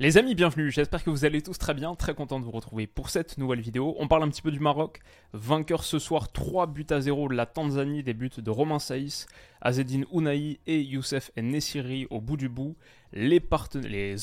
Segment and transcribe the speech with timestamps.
[0.00, 2.88] Les amis, bienvenue, j'espère que vous allez tous très bien, très content de vous retrouver
[2.88, 3.94] pour cette nouvelle vidéo.
[4.00, 4.98] On parle un petit peu du Maroc,
[5.32, 9.28] vainqueur ce soir 3 buts à 0 de la Tanzanie, des buts de Romain Saïs,
[9.60, 12.74] Azedine Ounaï et Youssef Nessiri au bout du bout.
[13.12, 13.40] Les,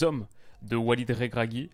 [0.04, 0.28] hommes
[0.62, 1.70] de Walid Regragui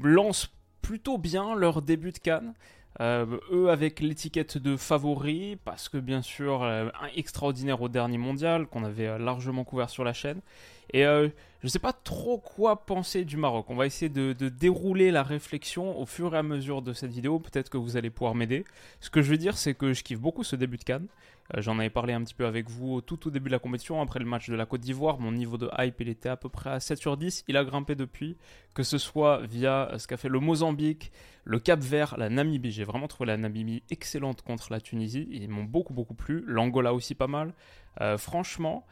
[0.00, 2.54] lancent plutôt bien leur début de Cannes.
[3.00, 8.18] Euh, eux avec l'étiquette de favori, parce que bien sûr, euh, un extraordinaire au dernier
[8.18, 10.40] mondial, qu'on avait euh, largement couvert sur la chaîne.
[10.92, 11.04] Et
[11.62, 13.66] je ne sais pas trop quoi penser du Maroc.
[13.68, 17.38] On va essayer de, dérouler la réflexion au fur et à mesure de cette vidéo.
[17.38, 18.64] Peut-être que vous allez pouvoir m'aider.
[19.00, 21.06] Ce que je veux dire, c'est que je kiffe beaucoup ce début de Cannes.
[21.54, 24.00] Euh, j'en avais parlé un petit peu avec vous tout au début de la compétition,
[24.00, 25.20] après le match de la Côte d'Ivoire.
[25.20, 27.44] Mon niveau de hype, il était à peu près à 7 sur 10.
[27.46, 28.36] Il a grimpé depuis,
[28.74, 31.12] que ce soit via euh, ce qu'a fait le Mozambique,
[31.44, 32.72] le Cap Vert, la Namibie.
[32.72, 35.28] J'ai vraiment trouvé la Namibie excellente contre la Tunisie.
[35.30, 36.42] Ils m'ont beaucoup, beaucoup plu.
[36.48, 37.54] L'Angola aussi pas mal.
[38.00, 38.84] Euh, franchement,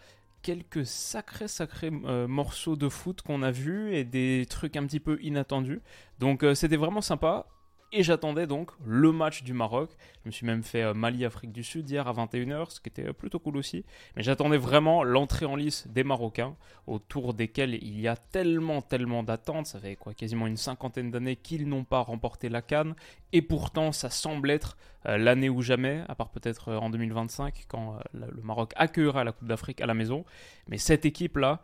[0.43, 5.19] quelques sacrés sacrés morceaux de foot qu'on a vus et des trucs un petit peu
[5.23, 5.81] inattendus.
[6.19, 7.47] Donc c'était vraiment sympa.
[7.93, 9.91] Et j'attendais donc le match du Maroc.
[10.23, 13.09] Je me suis même fait euh, Mali-Afrique du Sud hier à 21h, ce qui était
[13.09, 13.85] euh, plutôt cool aussi.
[14.15, 16.55] Mais j'attendais vraiment l'entrée en lice des Marocains,
[16.87, 19.67] autour desquels il y a tellement, tellement d'attentes.
[19.67, 22.95] Ça fait quoi, quasiment une cinquantaine d'années qu'ils n'ont pas remporté la Cannes.
[23.33, 27.99] Et pourtant, ça semble être euh, l'année ou jamais, à part peut-être en 2025, quand
[28.15, 30.25] le Maroc accueillera la Coupe d'Afrique à la maison.
[30.69, 31.61] Mais cette équipe-là,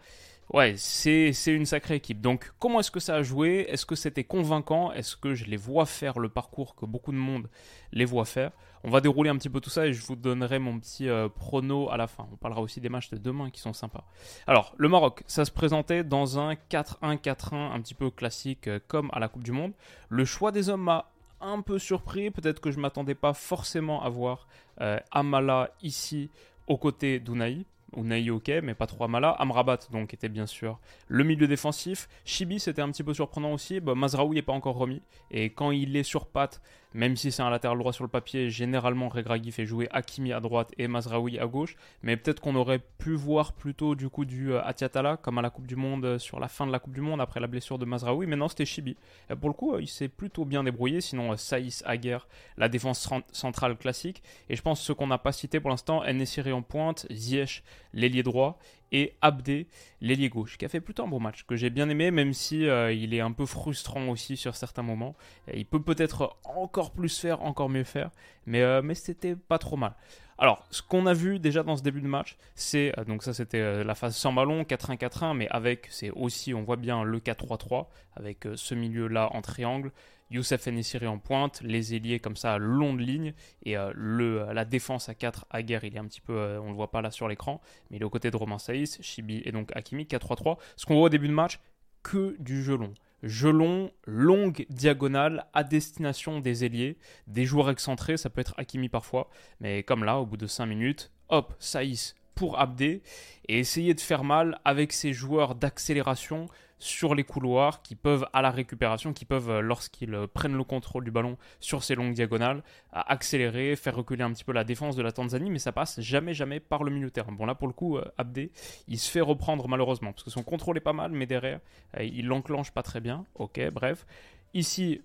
[0.55, 2.20] Ouais, c'est une sacrée équipe.
[2.20, 3.66] Donc, comment est-ce que ça a joué?
[3.69, 4.92] Est-ce que c'était convaincant?
[4.92, 7.48] Est-ce que je les vois faire le parcours que beaucoup de monde
[7.93, 8.53] les voit faire?
[8.84, 11.28] On va dérouler un petit peu tout ça et je vous donnerai mon petit euh,
[11.28, 12.28] prono à la fin.
[12.32, 14.04] On parlera aussi des matchs de demain qui sont sympas.
[14.47, 19.10] Alors, le Maroc, ça se présentait dans un 4-1-4-1 un petit peu classique euh, comme
[19.12, 19.72] à la Coupe du Monde.
[20.09, 21.10] Le choix des hommes m'a
[21.41, 22.31] un peu surpris.
[22.31, 24.47] Peut-être que je m'attendais pas forcément à voir
[24.81, 26.31] euh, Amala ici
[26.69, 27.66] aux côtés d'Unaï
[27.97, 29.31] Unai ok, mais pas trop Amala.
[29.31, 32.09] Amrabat, donc, était bien sûr le milieu défensif.
[32.25, 33.81] Chibi, c'était un petit peu surprenant aussi.
[33.81, 35.03] Bah, Mazraoui n'est pas encore remis.
[35.31, 36.61] Et quand il est sur patte,
[36.94, 40.41] même si c'est un latéral droit sur le papier, généralement Regragui fait jouer Hakimi à
[40.41, 41.76] droite et Mazraoui à gauche.
[42.02, 45.50] Mais peut-être qu'on aurait pu voir plutôt du coup du euh, Atiatala, comme à la
[45.50, 47.78] Coupe du Monde, euh, sur la fin de la Coupe du Monde, après la blessure
[47.78, 48.26] de Mazraoui.
[48.26, 48.97] Mais non, c'était Chibi.
[49.41, 51.00] pour le coup, euh, il s'est plutôt bien débrouillé.
[51.00, 54.22] Sinon, Saïs, Aguerre, la défense centrale classique.
[54.48, 58.22] Et je pense ce qu'on n'a pas cité pour l'instant, Nessiri en pointe, Ziyech, l'ailier
[58.22, 58.58] droit,
[58.92, 59.66] et Abdé,
[60.00, 62.66] l'ailier gauche, qui a fait plutôt un bon match, que j'ai bien aimé, même si
[62.66, 65.16] euh, il est un peu frustrant aussi sur certains moments.
[65.52, 68.10] il peut peut-être encore plus faire, encore mieux faire,
[68.47, 69.94] mais, euh, mais c'était pas trop mal.
[70.38, 73.32] Alors, ce qu'on a vu déjà dans ce début de match, c'est, euh, donc ça
[73.32, 77.86] c'était la phase sans ballon, 4-1-4-1, mais avec, c'est aussi, on voit bien le 4-3-3,
[78.16, 79.92] avec ce milieu-là en triangle,
[80.30, 83.32] Youssef Nessiri en pointe, les ailiers comme ça long de ligne
[83.64, 86.60] et euh, le, la défense à 4 à guerre, il est un petit peu, euh,
[86.60, 87.60] on le voit pas là sur l'écran,
[87.91, 90.58] mais il est aux côtés de Romain Saïs, Chibi et donc Hakimi 4-3-3.
[90.76, 91.60] Ce qu'on voit au début de match,
[92.03, 92.94] que du jeu long.
[93.22, 98.88] Jeu long, longue diagonale à destination des ailiers, des joueurs excentrés, ça peut être Hakimi
[98.88, 103.03] parfois, mais comme là, au bout de 5 minutes, hop, Saïs pour Abdé
[103.49, 106.47] et essayer de faire mal avec ces joueurs d'accélération
[106.78, 110.64] sur les couloirs qui peuvent, à la récupération, qui peuvent, euh, lorsqu'ils euh, prennent le
[110.64, 114.97] contrôle du ballon sur ces longues diagonales, accélérer, faire reculer un petit peu la défense
[114.97, 117.32] de la Tanzanie, mais ça passe jamais, jamais par le milieu terrain.
[117.32, 118.50] Bon, là, pour le coup, euh, Abdé,
[118.88, 121.60] il se fait reprendre malheureusement, parce que son contrôle est pas mal, mais derrière,
[122.00, 123.25] il l'enclenche pas très bien.
[123.34, 124.06] Ok, bref.
[124.54, 125.00] Ici,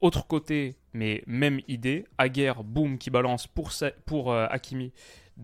[0.00, 3.70] autre côté, mais même idée, Aguerre, boum, qui balance pour,
[4.06, 4.92] pour Hakimi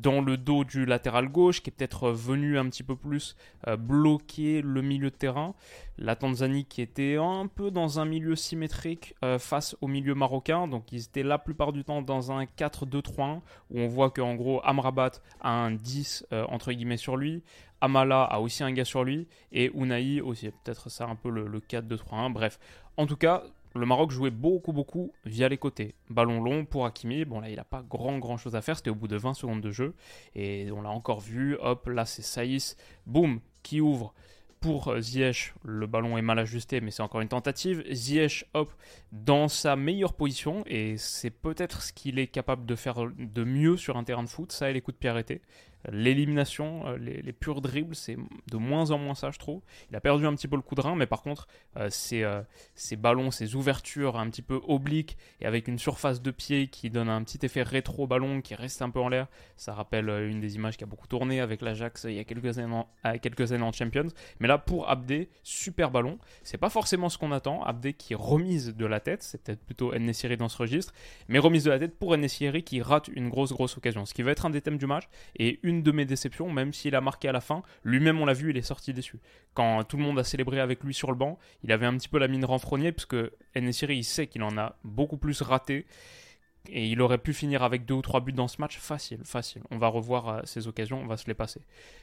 [0.00, 3.36] dans le dos du latéral gauche, qui est peut-être venu un petit peu plus
[3.66, 5.54] euh, bloquer le milieu de terrain.
[5.98, 10.68] La Tanzanie qui était un peu dans un milieu symétrique euh, face au milieu marocain,
[10.68, 13.40] donc ils étaient la plupart du temps dans un 4-2-3-1,
[13.70, 17.42] où on voit qu'en gros Amrabat a un 10 euh, entre guillemets sur lui,
[17.80, 21.46] Amala a aussi un gars sur lui, et Unai aussi, peut-être ça un peu le,
[21.46, 22.58] le 4-2-3-1, bref.
[22.96, 23.42] En tout cas,
[23.76, 25.94] le Maroc jouait beaucoup, beaucoup via les côtés.
[26.10, 27.24] Ballon long pour Hakimi.
[27.24, 28.76] Bon, là, il n'a pas grand, grand chose à faire.
[28.76, 29.94] C'était au bout de 20 secondes de jeu.
[30.34, 31.56] Et on l'a encore vu.
[31.60, 32.76] Hop, là, c'est Saïs.
[33.06, 34.14] Boum, qui ouvre
[34.60, 35.54] pour Ziyech.
[35.64, 37.84] Le ballon est mal ajusté, mais c'est encore une tentative.
[37.92, 38.72] Ziyech, hop,
[39.12, 40.64] dans sa meilleure position.
[40.66, 44.28] Et c'est peut-être ce qu'il est capable de faire de mieux sur un terrain de
[44.28, 44.52] foot.
[44.52, 45.42] Ça et les coups de pied arrêtés.
[45.90, 48.16] L'élimination, les, les, purs dribbles, c'est
[48.50, 49.62] de moins en moins ça, je trouve.
[49.90, 51.46] Il a perdu un petit peu le coup de rein, mais par contre,
[51.90, 52.24] ces,
[52.74, 56.90] ces ballons, ces ouvertures un petit peu obliques et avec une surface de pied qui
[56.90, 60.56] donne un petit effet rétro-ballon qui reste un peu en l'air, ça rappelle une des
[60.56, 64.08] images qui a beaucoup tourné avec l'Ajax il y a quelques années, en, Champions.
[64.40, 66.18] Mais là, pour Abdé, super ballon.
[66.42, 67.62] C'est pas forcément ce qu'on attend.
[67.62, 70.92] Abdé qui remise de la tête, c'est peut-être plutôt Nessiri dans ce registre,
[71.28, 74.06] mais remise de la tête pour Nessiri qui rate une grosse, grosse occasion.
[74.06, 75.04] Ce qui va être un des thèmes du match
[75.38, 77.62] et une de mes déceptions, même s'il a marqué à la fin.
[77.84, 79.18] Lui-même, on l'a vu, il est sorti déçu.
[79.54, 82.08] Quand tout le monde a célébré avec lui sur le banc, il avait un petit
[82.08, 83.16] peu la mine renfrognée, puisque
[83.54, 85.86] Nessiri, il sait qu'il en a beaucoup plus raté.
[86.68, 89.62] Et il aurait pu finir avec deux ou trois buts dans ce match, facile, facile.
[89.70, 91.60] On va revoir euh, ces occasions, on va se les passer.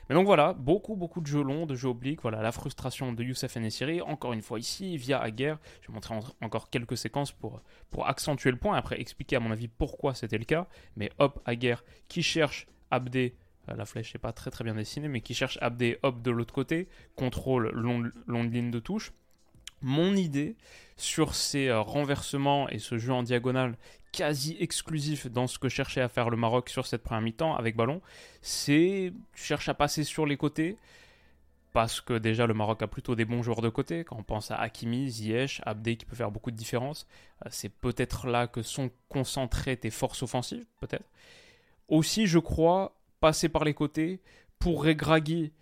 [0.09, 2.21] Mais donc voilà, beaucoup, beaucoup de jeux longs, de jeux obliques.
[2.21, 4.01] Voilà, la frustration de Youssef Nessiri.
[4.01, 5.59] Encore une fois ici, via Aguerre.
[5.81, 9.51] Je vais montrer encore quelques séquences pour, pour accentuer le point, après expliquer à mon
[9.51, 10.67] avis pourquoi c'était le cas.
[10.95, 13.35] Mais hop, Aguerre qui cherche Abdé
[13.67, 16.53] la flèche n'est pas très très bien dessinée, mais qui cherche Abdé, hop de l'autre
[16.53, 19.13] côté, contrôle long, longue ligne de touche.
[19.81, 20.55] Mon idée
[20.95, 23.77] sur ces euh, renversements et ce jeu en diagonale
[24.11, 27.75] quasi exclusif dans ce que cherchait à faire le Maroc sur cette première mi-temps avec
[27.75, 28.01] ballon,
[28.41, 30.77] c'est tu cherches à passer sur les côtés
[31.73, 34.03] parce que déjà le Maroc a plutôt des bons joueurs de côté.
[34.03, 37.07] Quand on pense à Hakimi, Ziyech, Abdé qui peut faire beaucoup de différence,
[37.43, 41.09] euh, c'est peut-être là que sont concentrées tes forces offensives, peut-être.
[41.89, 44.19] Aussi, je crois, passer par les côtés
[44.59, 45.53] pour Regragui.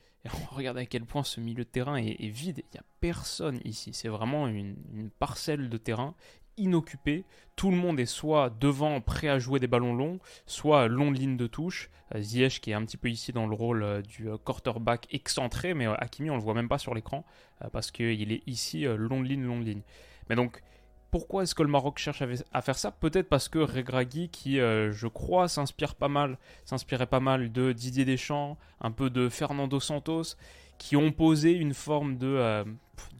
[0.49, 2.63] Regarde à quel point ce milieu de terrain est, vide.
[2.63, 3.91] Il n'y a personne ici.
[3.93, 6.15] C'est vraiment une, parcelle de terrain
[6.57, 7.23] inoccupé.
[7.55, 11.37] Tout le monde est soit devant, prêt à jouer des ballons longs, soit longue ligne
[11.37, 11.91] de touche.
[12.15, 15.07] Euh, Ziyech qui est un petit peu ici dans le rôle euh, du euh, quarterback
[15.11, 17.23] excentré, mais Hakimi on le voit même pas sur l'écran
[17.71, 19.83] parce qu'il est ici longue ligne, longue ligne.
[20.29, 20.63] Mais donc
[21.11, 22.91] pourquoi est-ce que le Maroc cherche à faire ça?
[22.91, 28.05] Peut-être parce que Regragui, qui je crois s'inspire pas mal, s'inspirait pas mal de Didier
[28.05, 30.35] Deschamps, un peu de Fernando Santos,
[30.81, 32.63] qui ont posé une forme de, euh,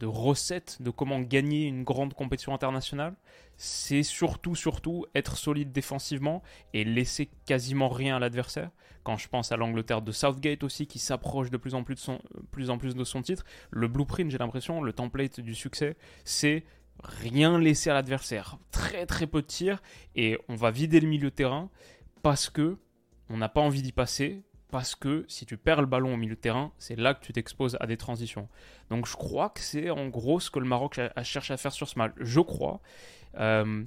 [0.00, 3.14] de recette de comment gagner une grande compétition internationale.
[3.56, 6.42] C'est surtout, surtout être solide défensivement
[6.74, 8.70] et laisser quasiment rien à l'adversaire.
[9.04, 12.00] Quand je pense à l'Angleterre de Southgate aussi, qui s'approche de plus en plus de,
[12.00, 15.96] son, plus en plus de son titre, le blueprint, j'ai l'impression, le template du succès,
[16.24, 16.64] c'est
[17.02, 18.58] rien laisser à l'adversaire.
[18.70, 19.82] Très très peu de tirs
[20.14, 21.70] et on va vider le milieu de terrain
[22.22, 22.78] parce que
[23.28, 26.34] on n'a pas envie d'y passer, parce que si tu perds le ballon au milieu
[26.34, 28.48] de terrain, c'est là que tu t'exposes à des transitions.
[28.90, 31.72] Donc je crois que c'est en gros ce que le Maroc a, cherché à faire
[31.72, 32.12] sur ce match.
[32.18, 32.80] Je crois.
[33.38, 33.84] Euh,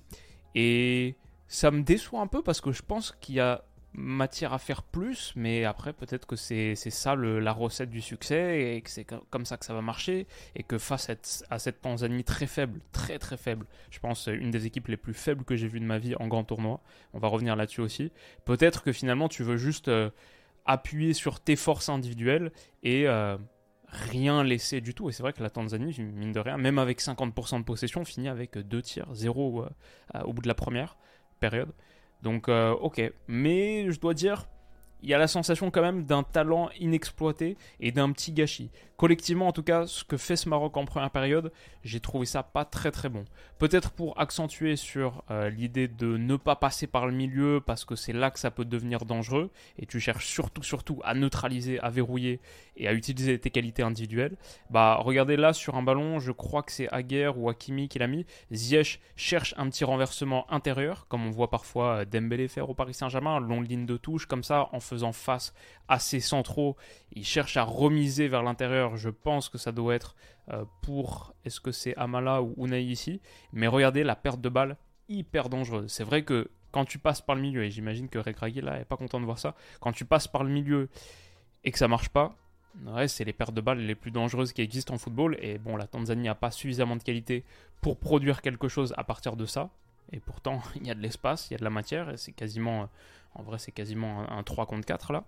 [0.53, 1.15] et
[1.47, 3.63] ça me déçoit un peu parce que je pense qu'il y a
[3.97, 8.81] matière à faire plus, mais après peut-être que c'est ça la recette du succès et
[8.81, 11.09] que c'est comme ça que ça va marcher et que face
[11.49, 15.13] à cette, Tanzanie très faible, très très faible, je pense une des équipes les plus
[15.13, 16.81] faibles que j'ai vues de ma vie en grand tournoi,
[17.13, 18.11] on va revenir là-dessus aussi,
[18.45, 19.87] peut-être que finalement tu veux juste...
[19.87, 20.09] Euh,
[20.65, 22.51] appuyer sur tes forces individuelles
[22.83, 23.37] et euh,
[23.87, 25.09] rien laisser du tout.
[25.09, 28.27] Et c'est vrai que la Tanzanie, mine de rien, même avec 50% de possession, finit
[28.27, 30.97] avec deux tirs, zéro euh, au bout de la première
[31.39, 31.71] période.
[32.25, 33.13] Donc, euh, ok.
[33.27, 34.47] Mais je dois dire,
[35.01, 38.71] il y a la sensation quand même d'un talent inexploité et d'un petit gâchis.
[38.97, 41.51] Collectivement, en tout cas, ce que fait ce Maroc en première période,
[41.83, 43.25] j'ai trouvé ça pas très très bon.
[43.59, 47.95] Peut-être pour accentuer sur euh, l'idée de ne pas passer par le milieu parce que
[47.95, 51.89] c'est là que ça peut devenir dangereux et tu cherches surtout surtout à neutraliser, à
[51.89, 52.39] verrouiller
[52.77, 54.37] et à utiliser tes qualités individuelles.
[54.69, 58.07] Bah regardez là sur un ballon, je crois que c'est Aguerre ou Hakimi qui l'a
[58.07, 58.25] mis.
[58.53, 62.93] Ziyech cherche un petit renversement intérieur comme on voit parfois euh, Dembélé faire au Paris
[62.93, 65.53] Saint-Germain, longue ligne de touche comme ça en faisant face
[65.87, 66.75] à ses centraux,
[67.13, 68.97] il cherche à remiser vers l'intérieur.
[68.97, 70.15] Je pense que ça doit être
[70.51, 73.21] euh, pour, est-ce que c'est Amala ou Unai ici
[73.53, 74.77] Mais regardez la perte de balle
[75.09, 75.91] hyper dangereuse.
[75.91, 78.85] C'est vrai que quand tu passes par le milieu, et j'imagine que Regragui là est
[78.85, 80.89] pas content de voir ça, quand tu passes par le milieu
[81.63, 82.35] et que ça marche pas,
[83.07, 85.37] c'est les pertes de balles les plus dangereuses qui existent en football.
[85.41, 87.43] Et bon, la Tanzanie n'a pas suffisamment de qualité
[87.81, 89.69] pour produire quelque chose à partir de ça.
[90.11, 92.31] Et pourtant, il y a de l'espace, il y a de la matière, et c'est
[92.31, 92.89] quasiment,
[93.35, 95.25] en vrai, c'est quasiment un 3 contre 4 là.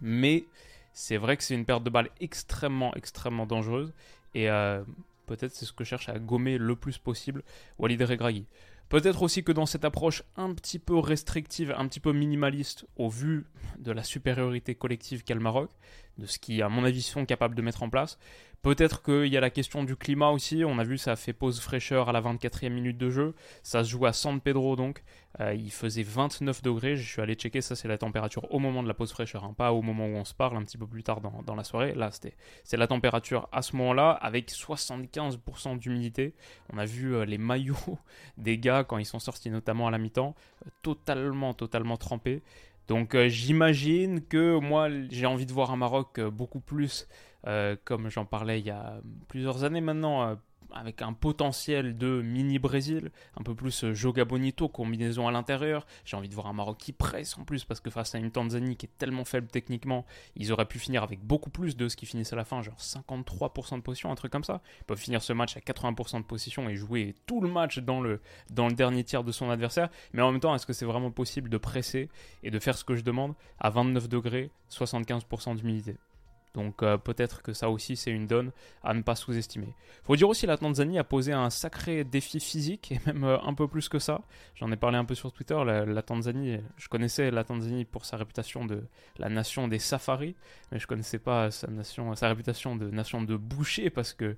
[0.00, 0.44] Mais
[0.92, 3.92] c'est vrai que c'est une perte de balle extrêmement, extrêmement dangereuse.
[4.34, 4.82] Et euh,
[5.26, 7.42] peut-être c'est ce que cherche à gommer le plus possible
[7.78, 8.46] Walid Regragui.
[8.88, 13.08] Peut-être aussi que dans cette approche un petit peu restrictive, un petit peu minimaliste, au
[13.08, 13.46] vu
[13.78, 15.70] de la supériorité collective qu'a le Maroc,
[16.18, 18.18] de ce qui, à mon avis, sont capables de mettre en place,
[18.64, 20.64] Peut-être qu'il y a la question du climat aussi.
[20.64, 23.34] On a vu, ça a fait pause fraîcheur à la 24e minute de jeu.
[23.62, 25.04] Ça se joue à San Pedro donc.
[25.40, 26.96] Euh, il faisait 29 degrés.
[26.96, 29.52] Je suis allé checker, ça c'est la température au moment de la pause fraîcheur, hein.
[29.54, 31.92] pas au moment où on se parle, un petit peu plus tard dans, la soirée.
[31.92, 36.32] Là, c'était c'est la température à ce moment-là avec 75% d'humidité.
[36.72, 37.98] On a vu euh, les maillots
[38.38, 42.40] des gars quand ils sont sortis, notamment à la mi-temps, euh, totalement, totalement trempés.
[42.88, 47.08] Donc j'imagine que moi j'ai envie de voir un Maroc beaucoup plus,
[47.84, 50.36] comme j'en parlais il y a plusieurs années maintenant,
[50.74, 55.86] avec un potentiel de mini-Brésil, un peu plus euh, Joga Bonito, combinaison à l'intérieur.
[56.04, 58.30] J'ai envie de voir un Maroc qui presse en plus, parce que face à une
[58.30, 60.04] Tanzanie qui est tellement faible techniquement,
[60.36, 62.78] ils auraient pu finir avec beaucoup plus de ce qui finissent à la fin, genre
[62.78, 64.60] 53% de position, un truc comme ça.
[64.80, 68.00] Ils peuvent finir ce match à 80% de position et jouer tout le match dans
[68.00, 69.88] le, dans le dernier tiers de son adversaire.
[70.12, 72.08] Mais en même temps, est-ce que c'est vraiment possible de presser
[72.42, 75.96] et de faire ce que je demande à 29 degrés, 75% d'humidité
[76.54, 79.74] donc euh, peut-être que ça aussi c'est une donne à ne pas sous-estimer.
[80.04, 83.54] Faut dire aussi la Tanzanie a posé un sacré défi physique et même euh, un
[83.54, 84.22] peu plus que ça.
[84.54, 85.56] J'en ai parlé un peu sur Twitter.
[85.64, 88.84] La, Tanzanie, je connaissais la Tanzanie pour sa réputation de
[89.18, 90.36] la nation des safaris,
[90.70, 91.68] mais je connaissais pas sa
[92.14, 94.36] sa réputation de nation de boucher parce que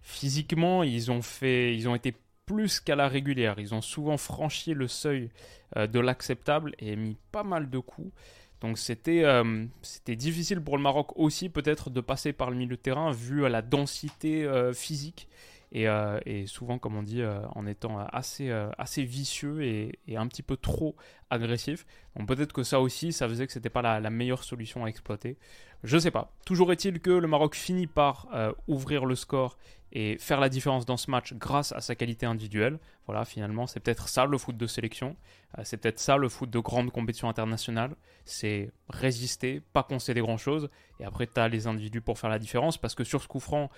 [0.00, 2.14] physiquement ils ont fait, ils ont été
[2.46, 3.58] plus qu'à la régulière.
[3.58, 5.30] Ils ont souvent franchi le seuil
[5.76, 8.12] euh, de l'acceptable et mis pas mal de coups.
[8.62, 12.76] Donc c'était euh, c'était difficile pour le Maroc aussi peut-être de passer par le milieu
[12.76, 15.28] de terrain vu la densité euh, physique
[15.72, 17.22] et, euh, et, souvent comme on dit
[17.54, 20.96] en étant assez, assez vicieux et, un petit peu trop
[21.30, 21.86] agressif.
[22.16, 25.38] Donc peut-être que ça aussi ça faisait que c'était pas la, meilleure solution à exploiter.
[25.82, 26.32] Je sais pas.
[26.46, 28.28] Toujours est-il que le Maroc finit par
[28.68, 29.56] ouvrir le score
[29.92, 32.78] et faire la différence dans ce match grâce à sa qualité individuelle.
[33.06, 35.16] Voilà, finalement, c'est peut-être ça le foot de sélection,
[35.58, 40.70] euh, c'est peut-être ça le foot de grande compétition internationale, c'est résister, pas concéder grand-chose,
[40.98, 43.40] et après tu as les individus pour faire la différence, parce que sur ce coup
[43.40, 43.70] franc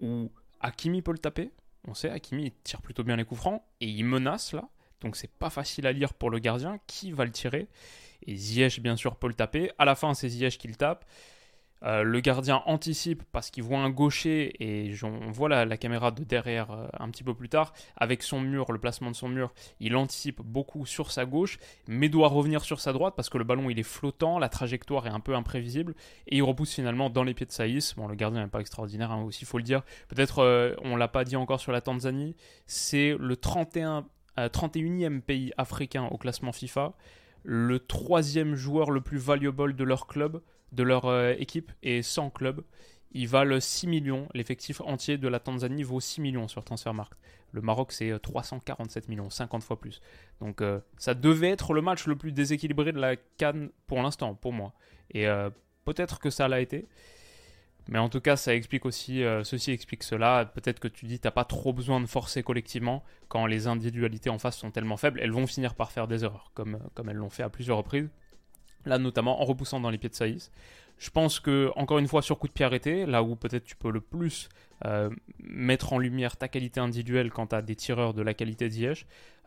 [0.00, 1.50] où Hakimi peut le taper,
[1.86, 4.68] on sait, Hakimi tire plutôt bien les coups francs, et il menace là,
[5.00, 7.68] donc c'est pas facile à lire pour le gardien, qui va le tirer,
[8.26, 11.04] et Ziyech bien sûr peut le taper, à la fin c'est Ziyech qui le tape,
[11.82, 16.24] euh, le gardien anticipe parce qu'il voit un gaucher et on voit la, caméra de
[16.24, 19.52] derrière euh, un petit peu plus tard avec son mur, le placement de son mur,
[19.80, 21.58] il anticipe beaucoup sur sa gauche
[21.88, 25.06] mais doit revenir sur sa droite parce que le ballon il est flottant, la trajectoire
[25.06, 25.94] est un peu imprévisible
[26.26, 27.94] et il repousse finalement dans les pieds de Saïs.
[27.94, 29.82] Bon le gardien n'est pas extraordinaire hein, aussi faut le dire.
[30.08, 34.06] Peut-être euh, on l'a pas dit encore sur la Tanzanie, c'est le 31
[34.38, 36.94] 31e pays africain au classement FIFA,
[37.42, 40.40] le troisième joueur le plus valuable de leur club
[40.72, 42.62] de leur euh, équipe et 100 clubs.
[43.12, 44.28] Ils valent 6 millions.
[44.34, 47.18] L'effectif entier de la Tanzanie vaut 6 millions sur Transfermarkt.
[47.52, 50.00] Le Maroc, c'est 347 euh, millions, 50 fois plus.
[50.40, 54.34] Donc euh, ça devait être le match le plus déséquilibré de la Cannes pour l'instant,
[54.34, 54.72] pour moi.
[55.12, 55.26] Et
[55.84, 56.86] peut-être que ça l'a été.
[57.88, 60.44] Mais en tout cas, ça explique aussi, ceci explique cela.
[60.44, 64.38] Peut-être que tu dis, t'as pas trop besoin de forcer collectivement quand les individualités en
[64.38, 65.18] face sont tellement faibles.
[65.20, 68.08] Elles vont finir par faire des erreurs, comme, comme elles l'ont fait à plusieurs reprises.
[68.86, 70.50] Là, notamment en repoussant dans les pieds de Saïs.
[71.00, 73.74] Je pense que, encore une fois, sur coup de pied arrêté, là où peut-être tu
[73.74, 74.50] peux le plus
[74.84, 75.08] euh,
[75.42, 78.94] mettre en lumière ta qualité individuelle quand tu as des tireurs de la qualité de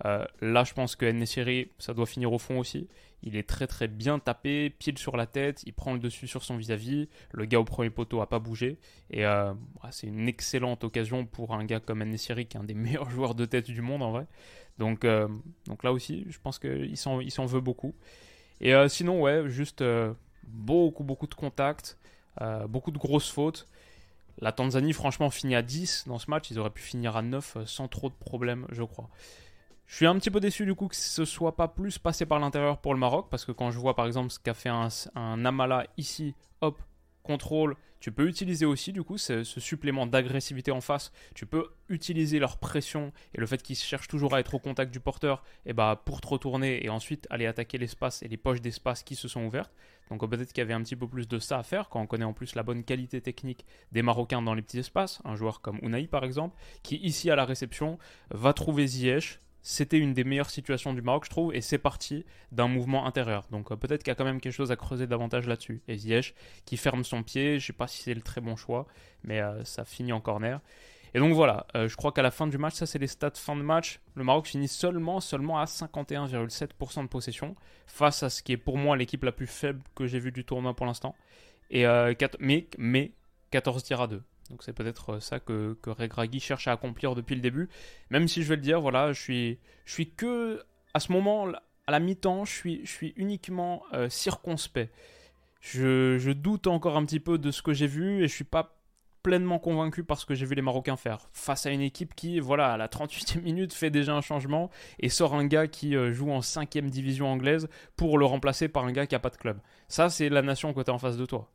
[0.06, 2.88] euh, là, je pense que Nesiri, ça doit finir au fond aussi.
[3.22, 6.44] Il est très très bien tapé, pied sur la tête, il prend le dessus sur
[6.44, 7.08] son vis-à-vis.
[7.32, 8.80] Le gars au premier poteau a pas bougé.
[9.12, 9.54] Et euh,
[9.92, 13.36] c'est une excellente occasion pour un gars comme Nesiri, qui est un des meilleurs joueurs
[13.36, 14.25] de tête du monde en vrai.
[14.80, 15.06] Donc,
[15.68, 17.94] donc là aussi, je pense qu'il s'en veut beaucoup.
[18.62, 21.98] Et euh, sinon, ouais, juste euh, beaucoup, beaucoup de contacts,
[22.41, 23.67] euh, beaucoup de grosses fautes.
[24.39, 26.50] La Tanzanie, franchement, finit à 10 dans ce match.
[26.50, 29.10] Ils auraient pu finir à 9 sans trop de problèmes, je crois.
[29.86, 32.39] Je suis un petit peu déçu du coup que ce soit pas plus passé par
[32.39, 34.88] l'intérieur pour le Maroc, parce que quand je vois par exemple ce qu'a fait un,
[35.15, 36.81] un Amala ici, hop,
[37.24, 41.13] contrôle, tu peux utiliser aussi du coup ce, supplément d'agressivité en face.
[41.36, 44.92] Tu peux utiliser leur pression et le fait qu'ils cherchent toujours à être au contact
[44.92, 48.36] du porteur et eh bah, pour te retourner et ensuite aller attaquer l'espace et les
[48.36, 49.74] poches d'espace qui se sont ouvertes.
[50.10, 52.06] Donc peut-être qu'il y avait un petit peu plus de ça à faire quand on
[52.06, 55.22] connaît en plus la bonne qualité technique des Marocains dans les petits espaces.
[55.24, 57.98] Un joueur comme Unai par exemple, qui ici à la réception
[58.32, 62.25] va trouver Ziyech, c'était une des meilleures situations du Maroc, je trouve, et c'est parti
[62.51, 63.48] d'un mouvement intérieur.
[63.50, 65.82] Donc euh, peut-être qu'il y a quand même quelque chose à creuser davantage là-dessus.
[65.88, 68.86] Et Ziyech qui ferme son pied, je sais pas si c'est le très bon choix,
[69.24, 70.60] mais euh, ça finit en corner.
[71.15, 73.32] Et donc voilà, euh, je crois qu'à la fin du match, ça c'est les stats
[73.36, 77.55] fin de match, le Maroc finit seulement, seulement à 51,7% de possession,
[77.88, 80.43] face à ce qui est pour moi l'équipe la plus faible que j'ai vue du
[80.43, 81.15] tournoi pour l'instant.
[81.70, 81.86] Et
[82.39, 83.12] mais, mais
[83.51, 84.22] 14 tirs à 2.
[84.50, 87.69] Donc c'est peut-être euh, ça que, que Regragui cherche à accomplir depuis le début.
[88.09, 91.47] Même si je vais le dire, voilà, je suis, je suis que à ce moment,
[91.88, 94.93] à la mi-temps, je suis, je suis uniquement euh, circonspect.
[95.59, 98.43] Je, je, doute encore un petit peu de ce que j'ai vu et je suis
[98.43, 98.77] pas
[99.23, 101.29] pleinement convaincu par ce que j'ai vu les Marocains faire.
[101.31, 104.69] Face à une équipe qui, voilà, à la 38e minute fait déjà un changement
[105.00, 108.85] et sort un gars qui euh, joue en 5e division anglaise pour le remplacer par
[108.85, 109.59] un gars qui a pas de club.
[109.88, 111.50] Ça, c'est la nation que tu en face de toi.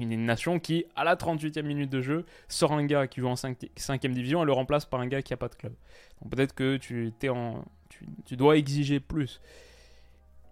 [0.00, 3.34] Une nation qui, à la 38e minute de jeu, sort un gars qui joue en
[3.34, 5.74] 5e division et le remplace par un gars qui n'a pas de club.
[6.22, 7.64] Donc peut-être que tu, en,
[8.24, 9.40] tu, dois exiger plus.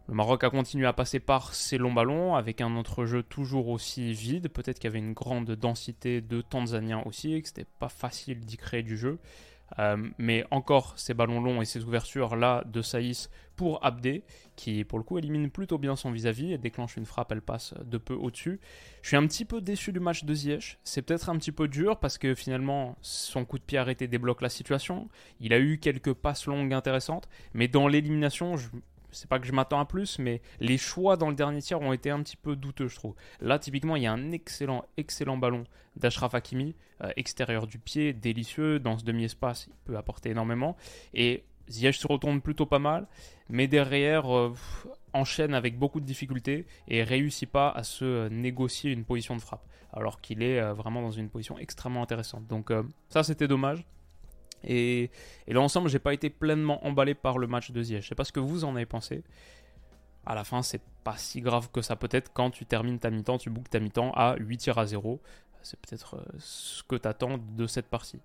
[0.08, 4.12] Le Maroc a continué à passer par ses longs ballons avec un entrejeu toujours aussi
[4.12, 4.48] vide.
[4.48, 8.40] Peut-être qu'il y avait une grande densité de Tanzaniens aussi et que c'était pas facile
[8.40, 9.18] d'y créer du jeu.
[9.78, 14.22] Euh, mais encore ces ballons longs et ces ouvertures là de Saïs pour Abdé,
[14.54, 17.74] qui pour le coup élimine plutôt bien son vis-à-vis et déclenche une frappe, elle passe
[17.84, 18.60] de peu au-dessus.
[19.02, 20.78] Je suis un petit peu déçu du match de Ziyech.
[20.84, 24.42] C'est peut-être un petit peu dur parce que finalement son coup de pied arrêté débloque
[24.42, 25.08] la situation.
[25.40, 28.68] Il a eu quelques passes longues intéressantes, mais dans l'élimination, je
[29.10, 31.92] c'est pas que je m'attends à plus, mais les choix dans le dernier tiers ont
[31.92, 33.14] été un petit peu douteux, je trouve.
[33.40, 35.64] Là, typiquement, il y a un excellent, excellent ballon
[35.96, 40.76] d'Ashraf Hakimi, euh, extérieur du pied, délicieux, dans ce demi-espace, il peut apporter énormément.
[41.14, 43.06] Et Ziyech se retourne plutôt pas mal,
[43.48, 44.54] mais derrière euh,
[45.12, 49.66] enchaîne avec beaucoup de difficultés et réussit pas à se négocier une position de frappe,
[49.92, 52.46] alors qu'il est euh, vraiment dans une position extrêmement intéressante.
[52.46, 52.72] Donc
[53.08, 53.84] ça, c'était dommage.
[54.66, 55.10] Et,
[55.46, 58.02] et l'ensemble, j'ai pas été pleinement emballé par le match de Ziyech.
[58.02, 59.22] Je sais pas ce que vous en avez pensé.
[60.26, 63.38] À la fin, c'est pas si grave que ça peut-être quand tu termines ta mi-temps,
[63.38, 65.20] tu boucles ta mi-temps à 8 tirs à 0.
[65.62, 68.20] C'est peut-être euh, ce que tu attends de cette partie.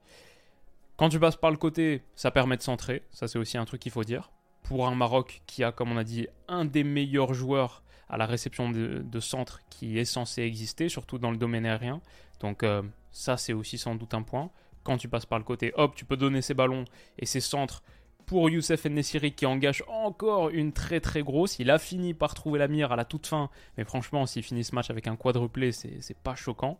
[0.97, 3.03] Quand tu passes par le côté, ça permet de centrer.
[3.11, 4.31] Ça, c'est aussi un truc qu'il faut dire.
[4.63, 8.25] Pour un Maroc qui a, comme on a dit, un des meilleurs joueurs à la
[8.25, 12.01] réception de, centre qui est censé exister, surtout dans le domaine aérien.
[12.39, 14.51] Donc, euh, ça, c'est aussi sans doute un point
[14.83, 16.85] quand tu passes par le côté, hop, tu peux donner ces ballons
[17.19, 17.83] et ces centres
[18.25, 21.59] pour Youssef Nessiri qui engage encore une très très grosse.
[21.59, 24.63] Il a fini par trouver la mire à la toute fin, mais franchement, s'il finit
[24.63, 26.79] ce match avec un quadruplé, c'est pas choquant.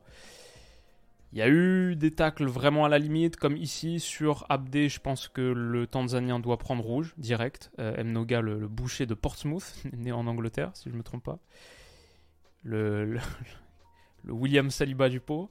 [1.33, 4.89] Il y a eu des tacles vraiment à la limite, comme ici sur Abdé.
[4.89, 7.71] Je pense que le Tanzanien doit prendre rouge direct.
[7.79, 11.39] Euh, Mnoga, le, boucher de Portsmouth, né en Angleterre, si je ne me trompe pas.
[12.63, 13.17] Le
[14.27, 15.49] William Saliba du pot.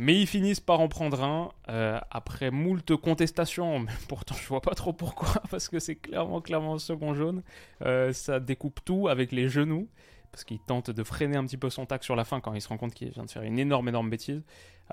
[0.00, 3.80] Mais ils finissent par en prendre un euh, après moult contestations.
[3.80, 7.42] Mais pourtant, je vois pas trop pourquoi, parce que c'est clairement, clairement le second jaune.
[7.84, 9.88] Euh, ça découpe tout avec les genoux,
[10.30, 12.62] parce qu'il tente de freiner un petit peu son tac sur la fin quand il
[12.62, 14.44] se rend compte qu'il vient de faire une énorme, énorme bêtise.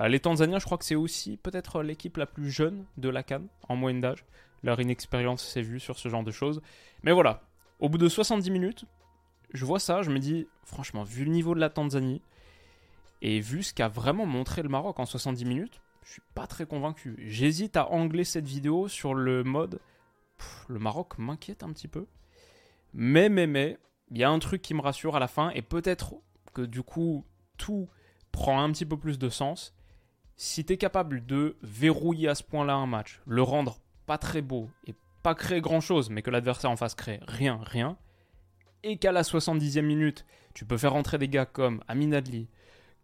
[0.02, 3.22] Euh, les Tanzaniens, je crois que c'est aussi peut-être l'équipe la plus jeune de la
[3.22, 4.26] Cannes en moyenne d'âge.
[4.64, 6.64] Leur inexpérience s'est vue sur ce genre de choses.
[7.04, 7.44] Mais voilà,
[7.80, 8.86] au bout de 70 minutes,
[9.54, 12.24] je vois ça, je me dis, franchement, vu le niveau de la Tanzanie,
[13.26, 16.68] et vu ce qu'a vraiment montré le Maroc en 70 minutes, je suis pas très
[16.68, 17.16] convaincu.
[17.18, 19.80] J'hésite à angler cette vidéo sur le mode.
[20.68, 22.06] le Maroc m'inquiète un petit peu.
[22.94, 23.80] Mais, mais, mais,
[24.12, 26.14] il y a un truc qui me rassure à la fin, et peut-être
[26.54, 27.26] que du coup,
[27.58, 27.90] tout
[28.32, 29.74] prend un petit peu plus de sens.
[30.36, 34.44] Si tu es capable de verrouiller à ce point-là un match, le rendre pas très
[34.44, 37.98] beau et pas créer grand-chose, mais que l'adversaire en face crée rien, rien,
[38.84, 42.50] et qu'à la 70e minute, tu peux faire entrer des gars comme Amin Adli,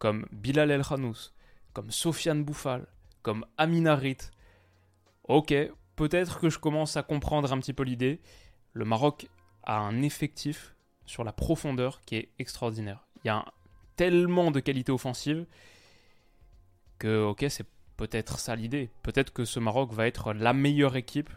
[0.02, 1.30] comme Bilal El Khanous,
[1.74, 2.88] comme Sofiane Bouffal,
[3.22, 4.18] comme Aminarit.
[5.26, 5.54] Ok,
[5.96, 8.20] peut-être que je commence à comprendre un petit peu l'idée.
[8.74, 9.30] Le Maroc
[9.62, 13.06] a un effectif sur la profondeur qui est extraordinaire.
[13.24, 13.46] Il y a
[13.96, 15.46] tellement de qualité offensive
[16.98, 18.90] que, ok, c'est peut-être ça l'idée.
[19.04, 21.30] Peut-être que ce Maroc va être la meilleure équipe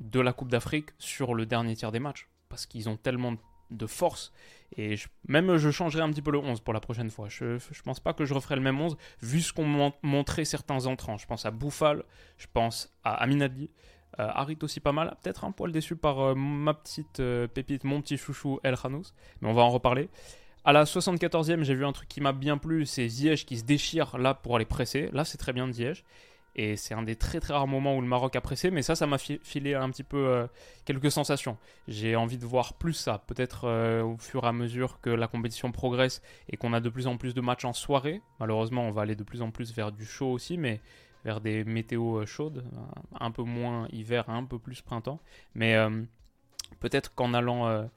[0.00, 2.28] de la Coupe d'Afrique sur le dernier tiers des matchs.
[2.48, 3.38] Parce qu'ils ont tellement de
[3.70, 4.32] de force.
[4.76, 7.28] Et même je changerai un petit peu le 11 pour la prochaine fois.
[7.28, 11.18] Je, pense pas que je referai le même 11 vu ce qu'ont montré certains entrants.
[11.18, 12.04] Je pense à Bouffal,
[12.38, 13.70] je pense à Aminadi.
[14.18, 17.84] Euh, Harit aussi pas mal, peut-être un poil déçu par euh, ma petite euh, pépite,
[17.84, 20.08] mon petit chouchou El Khanous, mais on va en reparler.
[20.64, 23.64] À la 74e, j'ai vu un truc qui m'a bien plu, c'est Ziyech qui se
[23.64, 25.08] déchire là pour aller presser.
[25.12, 26.04] Là, c'est très bien de Ziyech.
[26.56, 28.96] Et c'est un des très très rares moments où le Maroc a pressé, mais ça,
[28.96, 30.46] ça m'a filé un petit peu euh,
[30.84, 31.56] quelques sensations.
[31.86, 35.28] J'ai envie de voir plus ça, peut-être euh, au fur et à mesure que la
[35.28, 38.20] compétition progresse et qu'on a de plus en plus de matchs en soirée.
[38.40, 40.80] Malheureusement, on va aller de plus en plus vers du chaud aussi, mais
[41.24, 42.64] vers des météos euh, chaudes,
[43.18, 45.20] un peu moins hiver, un peu plus printemps.
[45.54, 45.76] Mais
[46.80, 47.88] peut-être qu'en allant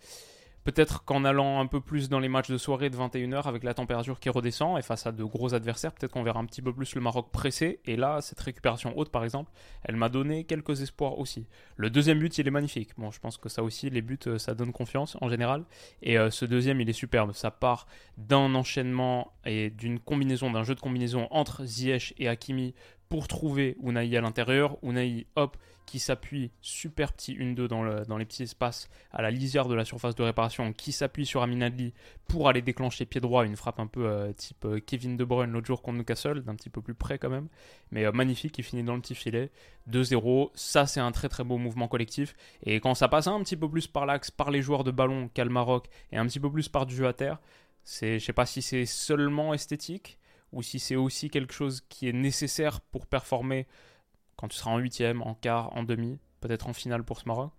[0.64, 3.74] Peut-être qu'en allant un peu plus dans les matchs de soirée de 21h avec la
[3.74, 6.74] température qui redescend et face à de gros adversaires, peut-être qu'on verra un petit peu
[6.74, 7.80] plus le Maroc pressé.
[7.86, 9.52] Et là, cette récupération haute, par exemple,
[9.84, 11.48] elle m'a donné quelques espoirs aussi.
[11.76, 12.92] Le deuxième but, il est magnifique.
[12.98, 15.64] Bon, je pense que ça aussi, les buts, euh, ça donne confiance en général.
[16.02, 17.34] Et euh, ce deuxième, il est superbe.
[17.34, 22.74] Ça part d'un enchaînement et d'une combinaison, d'un jeu de combinaison entre Ziyech et Hakimi
[23.14, 24.80] pour trouver Unai à l'intérieur.
[24.82, 29.30] Unai, hop, qui s'appuie, super petit 1-2 dans, le, dans les petits espaces, à la
[29.30, 31.94] lisière de la surface de réparation, qui s'appuie sur Aminadli
[32.28, 35.52] pour aller déclencher pied droit, une frappe un peu euh, type euh, Kevin De Bruyne
[35.52, 37.50] l'autre jour contre Newcastle, d'un petit peu plus près quand même,
[37.92, 39.52] mais euh, magnifique, il finit dans le petit filet,
[39.92, 42.34] 2-0, ça c'est un très très beau mouvement collectif,
[42.66, 45.30] et quand ça passe un petit peu plus par l'axe, par les joueurs de ballon
[45.32, 47.38] qu'a le Maroc, et un petit peu plus par du jeu à terre,
[47.86, 50.18] je sais pas si c'est seulement esthétique,
[50.54, 53.68] ou si c'est aussi quelque chose qui est nécessaire pour performer
[54.36, 57.52] quand tu seras en huitième, en quart, en demi, peut-être en finale pour ce Maroc.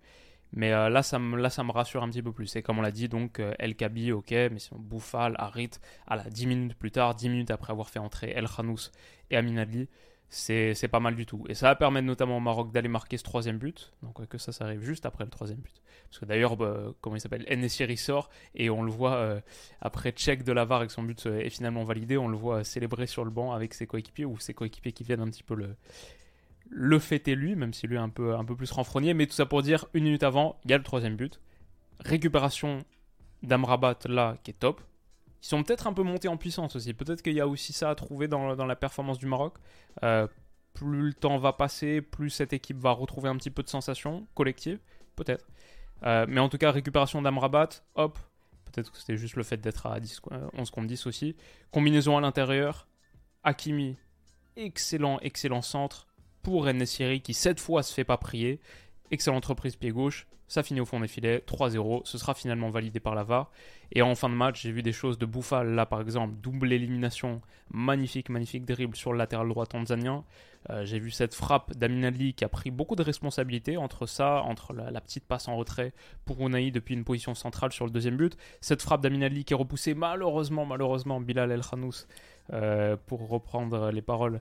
[0.53, 2.55] Mais euh, là, ça me, rassure un petit peu plus.
[2.55, 5.71] Et comme on l'a dit, donc, euh, El Kabi, ok, mais si on Bouffal, Harit,
[6.07, 8.91] à la 10 minutes plus tard, 10 minutes après avoir fait entrer El Khanous
[9.31, 9.89] et Amin Adli,
[10.29, 11.45] c'est pas mal du tout.
[11.49, 13.93] Et ça va permettre notamment au Maroc d'aller marquer ce troisième but.
[14.03, 15.83] Donc que ça, ça arrive juste après le troisième but.
[16.09, 19.41] Parce que d'ailleurs, bah, comment il s'appelle Enesiri sort et on le voit euh,
[19.81, 22.65] après check de la VAR et que son but est finalement validé, on le voit
[22.65, 25.55] célébrer sur le banc avec ses coéquipiers ou ses coéquipiers qui viennent un petit peu
[25.55, 25.77] le,
[26.71, 29.15] le fêter lui, même si lui est un peu, un peu plus renfrogné.
[29.15, 31.41] Mais tout ça pour dire, une minute avant, il y a le troisième but.
[32.01, 32.85] Récupération
[33.43, 34.81] d'Amrabat là qui est top.
[35.45, 36.95] Ils sont peut-être un peu montés en puissance aussi.
[36.95, 39.57] Peut-être qu'il y a aussi ça à trouver dans, la performance du Maroc.
[40.03, 40.27] Euh,
[40.73, 44.27] plus le temps va passer, plus cette équipe va retrouver un petit peu de sensation
[44.35, 44.81] collective.
[45.17, 45.47] Peut-être.
[46.05, 48.19] Euh, mais en tout cas, récupération d'Amrabat, hop.
[48.65, 50.23] Peut-être que c'était juste le fait d'être à 10,
[50.55, 51.37] 11 contre 10 aussi.
[51.71, 52.89] Combinaison à l'intérieur.
[53.43, 53.99] Hakimi,
[54.57, 56.07] excellent, excellent centre
[56.43, 58.63] pour Nesiri qui cette fois se fait pas prier.
[59.11, 63.01] Excellente reprise pied gauche, ça finit au fond des filets, 3-0, ce sera finalement validé
[63.01, 63.51] par la VAR.
[63.91, 66.73] Et en fin de match, j'ai vu des choses de Bouffal, là par exemple, double
[66.73, 67.41] élimination,
[67.73, 70.23] magnifique, magnifique dribble sur le latéral droit tanzanien.
[70.71, 74.73] Euh, j'ai vu cette frappe d'Aminali qui a pris beaucoup de responsabilités entre ça, entre
[74.73, 75.93] la, petite passe en retrait
[76.25, 78.37] pour Unai depuis une position centrale sur le deuxième but.
[78.61, 82.07] Cette frappe d'Aminali qui est repoussée malheureusement, malheureusement, Bilal El Khanous,
[82.53, 84.39] euh, pour reprendre les paroles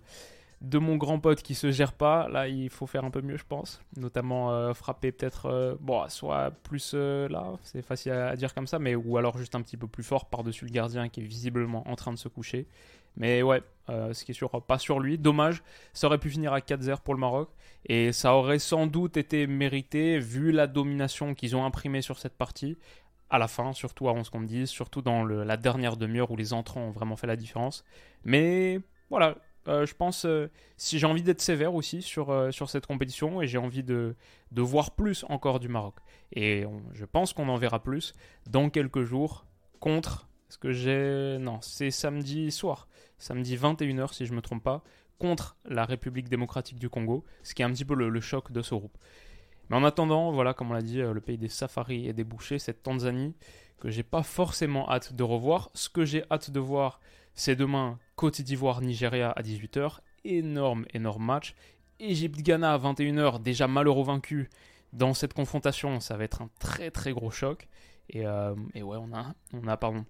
[0.63, 3.35] de mon grand pote qui se gère pas, là il faut faire un peu mieux
[3.37, 3.81] je pense.
[3.97, 8.65] Notamment euh, frapper peut-être, euh, bon, soit plus euh, là, c'est facile à, dire comme
[8.65, 11.25] ça, mais ou alors juste un petit peu plus fort par-dessus le gardien qui est
[11.25, 12.67] visiblement en train de se coucher.
[13.15, 15.19] Mais ouais, ce qui est sûr, pas sur lui.
[15.19, 15.61] Dommage,
[15.93, 17.51] ça aurait pu finir à 4-0 pour le Maroc.
[17.85, 22.33] Et ça aurait sans doute été mérité vu la domination qu'ils ont imprimée sur cette
[22.33, 22.75] partie.
[23.29, 26.53] À la fin, surtout à 11 qu'on 10, surtout dans la dernière demi-heure où les
[26.53, 27.85] entrants ont vraiment fait la différence.
[28.23, 28.79] Mais
[29.11, 29.35] voilà,
[29.67, 33.41] euh, je pense, euh, si j'ai envie d'être sévère aussi sur, euh, sur cette compétition
[33.41, 34.15] et j'ai envie de,
[34.51, 35.95] de, voir plus encore du Maroc.
[36.33, 38.13] Et je pense qu'on en verra plus
[38.49, 39.45] dans quelques jours
[39.79, 40.27] contre.
[40.49, 41.37] ce que j'ai.
[41.39, 42.87] Non, c'est samedi soir.
[43.17, 44.83] Samedi 21h, si je ne me trompe pas,
[45.17, 48.51] contre la République démocratique du Congo, ce qui est un petit peu le, le choc
[48.51, 48.97] de ce groupe.
[49.69, 52.59] Mais en attendant, voilà, comme on l'a dit, le pays des safaris et des bouchers,
[52.59, 53.33] cette Tanzanie,
[53.79, 55.69] que j'ai pas forcément hâte de revoir.
[55.73, 56.99] Ce que j'ai hâte de voir,
[57.35, 59.99] c'est demain Côte d'Ivoire-Nigeria à 18h.
[60.25, 61.55] Énorme, énorme match.
[61.99, 64.49] Égypte-Ghana à 21h, déjà malheureux vaincu
[64.93, 65.99] dans cette confrontation.
[65.99, 67.67] Ça va être un très très gros choc.
[68.09, 70.05] Et, euh, ouais, on a, on a pardon,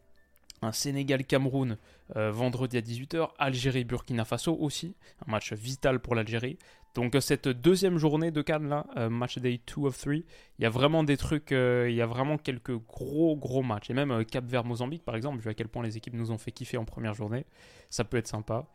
[0.63, 1.77] un Sénégal-Cameroun
[2.15, 4.95] euh, vendredi à 18h, Algérie-Burkina Faso aussi,
[5.25, 6.57] un match vital pour l'Algérie.
[6.95, 10.23] Donc cette deuxième journée de Cannes euh, match day 2 of 3, il
[10.59, 13.89] y a vraiment des trucs, euh, il y a vraiment quelques gros gros matchs.
[13.89, 16.37] Et même Cap Vert Mozambique par exemple, vu à quel point les équipes nous ont
[16.37, 17.45] fait kiffer en première journée,
[17.89, 18.67] ça peut être sympa.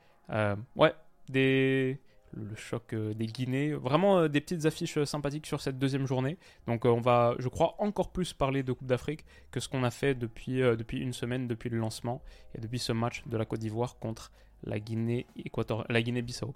[0.77, 0.95] ouais,
[1.29, 2.01] des
[2.33, 3.73] le choc euh, des Guinées.
[3.75, 6.39] Vraiment euh, des petites affiches euh, sympathiques sur cette deuxième journée.
[6.67, 9.91] Donc on va, je crois, encore plus parler de Coupe d'Afrique que ce qu'on a
[9.91, 12.23] fait depuis, depuis une semaine, depuis le lancement
[12.55, 14.33] et depuis ce match de la Côte d'Ivoire contre
[14.65, 16.53] la Guinée Guinée-Bissau.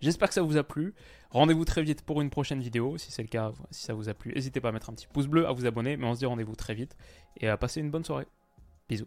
[0.00, 0.94] J'espère que ça vous a plu.
[1.30, 2.98] Rendez-vous très vite pour une prochaine vidéo.
[2.98, 5.06] Si c'est le cas, si ça vous a plu, n'hésitez pas à mettre un petit
[5.06, 5.96] pouce bleu, à vous abonner.
[5.96, 6.96] Mais on se dit rendez-vous très vite
[7.36, 8.26] et à passer une bonne soirée.
[8.88, 9.06] Bisous.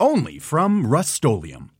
[0.00, 1.70] only from Rust-Oleum